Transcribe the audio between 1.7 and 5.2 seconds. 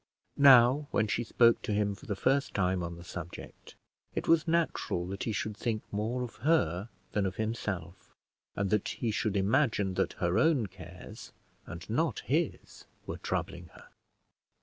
him for the first time on the subject, it was natural